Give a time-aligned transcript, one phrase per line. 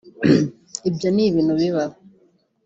[0.89, 1.95] ibyo ni ibintu bibaho